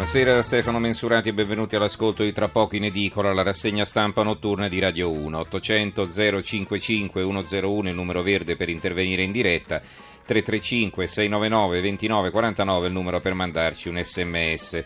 [0.00, 4.22] Buonasera da Stefano Mensurati e benvenuti all'ascolto di Tra poco in edicola, la rassegna stampa
[4.22, 5.38] notturna di Radio 1.
[5.38, 6.08] 800
[6.42, 13.34] 055 101 il numero verde per intervenire in diretta, 335 699 2949 il numero per
[13.34, 14.84] mandarci un sms.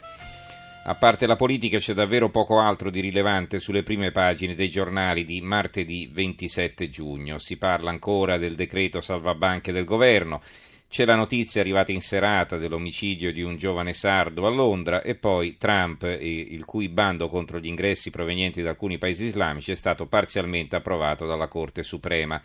[0.86, 5.24] A parte la politica c'è davvero poco altro di rilevante sulle prime pagine dei giornali
[5.24, 7.38] di martedì 27 giugno.
[7.38, 10.42] Si parla ancora del decreto salvabanche del governo
[10.88, 15.56] c'è la notizia arrivata in serata dell'omicidio di un giovane sardo a Londra e poi
[15.58, 20.76] Trump, il cui bando contro gli ingressi provenienti da alcuni paesi islamici è stato parzialmente
[20.76, 22.40] approvato dalla Corte Suprema.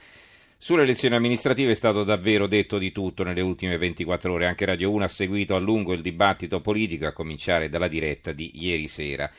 [0.62, 4.46] Sulle elezioni amministrative è stato davvero detto di tutto nelle ultime 24 ore.
[4.46, 8.52] Anche Radio 1 ha seguito a lungo il dibattito politico, a cominciare dalla diretta di
[8.56, 9.32] ieri sera.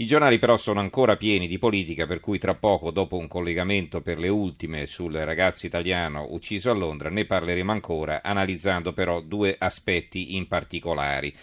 [0.00, 4.00] I giornali però sono ancora pieni di politica, per cui tra poco, dopo un collegamento
[4.00, 9.56] per le ultime sul ragazzo italiano ucciso a Londra, ne parleremo ancora, analizzando però due
[9.58, 11.34] aspetti in particolari.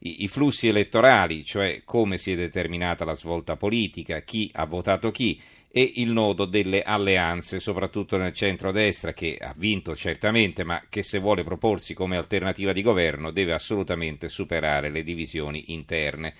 [0.00, 5.10] I, i flussi elettorali, cioè come si è determinata la svolta politica, chi ha votato
[5.10, 5.40] chi,
[5.70, 11.18] e il nodo delle alleanze, soprattutto nel centro-destra, che ha vinto certamente, ma che se
[11.18, 16.34] vuole proporsi come alternativa di governo deve assolutamente superare le divisioni interne.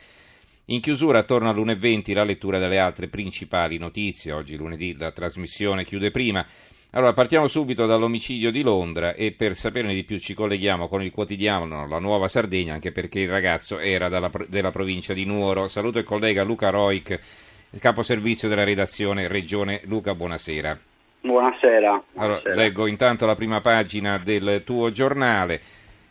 [0.66, 4.30] In chiusura, attorno all'1.20, la lettura delle altre principali notizie.
[4.30, 6.46] Oggi, lunedì, la trasmissione chiude prima.
[6.92, 11.10] Allora, partiamo subito dall'omicidio di Londra e per saperne di più ci colleghiamo con il
[11.10, 15.66] quotidiano La Nuova Sardegna, anche perché il ragazzo era dalla, della provincia di Nuoro.
[15.66, 17.18] Saluto il collega Luca Roic,
[17.80, 19.80] capo servizio della redazione Regione.
[19.86, 20.78] Luca, buonasera.
[21.22, 22.02] Buonasera.
[22.12, 22.14] buonasera.
[22.14, 25.61] Allora, leggo intanto la prima pagina del tuo giornale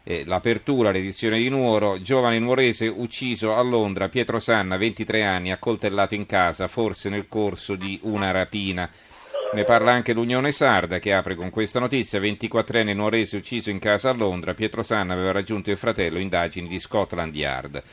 [0.03, 6.15] eh, l'apertura, l'edizione di Nuoro, giovane nuorese ucciso a Londra, Pietro Sanna, 23 anni, accoltellato
[6.15, 8.89] in casa, forse nel corso di una rapina.
[9.53, 14.09] Ne parla anche l'Unione Sarda che apre con questa notizia, 24enne nuorese ucciso in casa
[14.09, 17.83] a Londra, Pietro Sanna aveva raggiunto il fratello, indagini di Scotland Yard.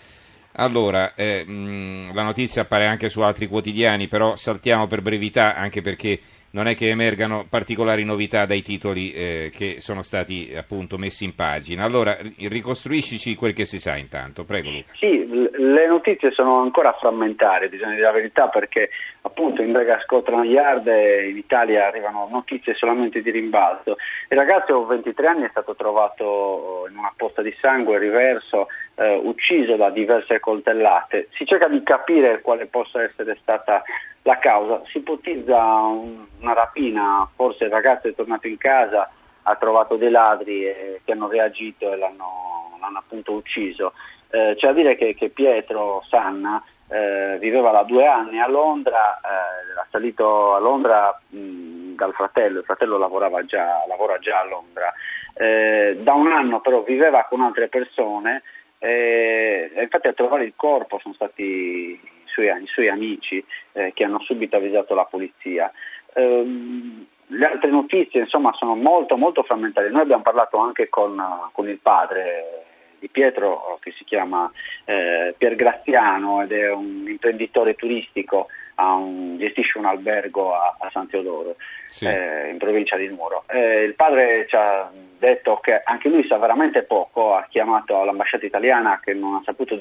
[0.53, 5.83] Allora, eh, mh, la notizia appare anche su altri quotidiani, però saltiamo per brevità, anche
[5.83, 6.21] perché
[6.51, 11.35] non è che emergano particolari novità dai titoli eh, che sono stati appunto messi in
[11.35, 11.85] pagina.
[11.85, 14.93] Allora, ricostruiscici quel che si sa intanto, prego Luca.
[14.95, 18.91] Sì, le notizie sono ancora frammentarie, bisogna dire la verità, perché
[19.23, 23.97] appunto in Brega Scotland Yard in Italia arrivano notizie solamente di rimbalzo.
[24.29, 29.77] Il ragazzo, 23 anni, è stato trovato in una posta di sangue riverso, eh, ucciso
[29.77, 31.29] da diverse coltellate.
[31.33, 33.83] Si cerca di capire quale possa essere stata
[34.23, 34.83] la causa.
[34.91, 39.11] Si ipotizza una rapina, forse il ragazzo è tornato in casa,
[39.43, 43.93] ha trovato dei ladri eh, che hanno reagito e l'hanno, l'hanno appunto ucciso.
[44.31, 49.19] Eh, c'è da dire che, che Pietro Sanna eh, viveva da due anni a Londra,
[49.21, 54.45] eh, era salito a Londra mh, dal fratello, il fratello lavorava già, lavora già a
[54.45, 54.93] Londra.
[55.35, 58.43] Eh, da un anno però viveva con altre persone
[58.79, 64.21] e infatti a trovare il corpo sono stati suoi, i suoi amici eh, che hanno
[64.21, 65.71] subito avvisato la polizia.
[66.15, 69.91] Um, le altre notizie insomma, sono molto, molto frammentarie.
[69.91, 71.23] Noi abbiamo parlato anche con,
[71.53, 72.65] con il padre
[72.99, 74.51] di Pietro che si chiama
[74.85, 81.09] eh, Pier Graziano ed è un imprenditore turistico, un, gestisce un albergo a, a San
[81.09, 81.57] Teodoro
[81.87, 82.07] sì.
[82.07, 83.45] eh, in provincia di Nuoro.
[83.49, 88.47] Eh, il padre ci ha detto che anche lui sa veramente poco, ha chiamato l'ambasciata
[88.47, 89.79] italiana che non ha saputo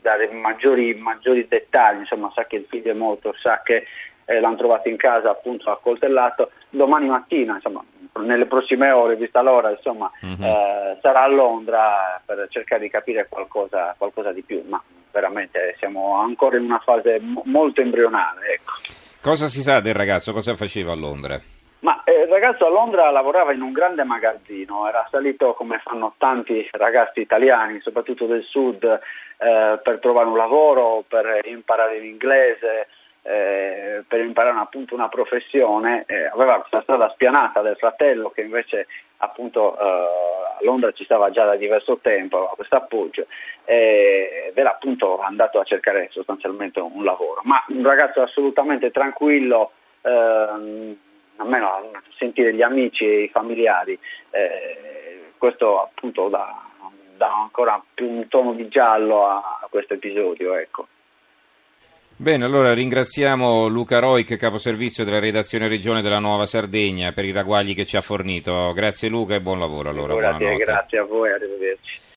[0.00, 3.86] dare maggiori, maggiori dettagli, insomma sa che il figlio è morto, sa che
[4.26, 7.82] eh, l'hanno trovato in casa appunto accoltellato, domani mattina, insomma,
[8.20, 10.42] nelle prossime ore, vista l'ora, insomma, mm-hmm.
[10.42, 16.18] eh, sarà a Londra per cercare di capire qualcosa, qualcosa, di più, ma veramente siamo
[16.20, 18.54] ancora in una fase m- molto embrionale.
[18.54, 18.72] Ecco.
[19.20, 20.32] Cosa si sa del ragazzo?
[20.32, 21.40] Cosa faceva a Londra?
[21.80, 26.14] Ma eh, il ragazzo a Londra lavorava in un grande magazzino, era salito come fanno
[26.16, 32.88] tanti ragazzi italiani, soprattutto del sud, eh, per trovare un lavoro, per imparare l'inglese,
[33.22, 36.04] eh, per imparare appunto una professione.
[36.06, 38.86] Eh, aveva questa strada spianata del fratello che invece
[39.18, 43.26] appunto eh, a Londra ci stava già da diverso tempo, aveva questo appoggio
[43.66, 47.42] ed era appunto andato a cercare sostanzialmente un lavoro.
[47.44, 49.72] Ma un ragazzo assolutamente tranquillo.
[50.02, 50.96] Ehm,
[51.36, 53.98] almeno sentire gli amici e i familiari,
[54.30, 56.54] eh, questo appunto dà,
[57.16, 60.54] dà ancora più un tono di giallo a, a questo episodio.
[60.54, 60.86] Ecco.
[62.16, 67.74] Bene, allora ringraziamo Luca Roic, caposervizio della redazione regione della Nuova Sardegna, per i ragguagli
[67.74, 68.72] che ci ha fornito.
[68.72, 69.90] Grazie Luca e buon lavoro.
[69.90, 72.12] Allora, grazie, grazie a voi, arrivederci.